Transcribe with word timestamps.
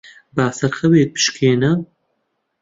با 0.37 0.45
سەرخەوێک 0.57 1.09
بشکێنم. 1.15 1.79